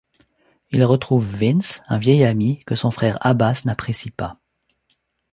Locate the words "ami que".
2.25-2.73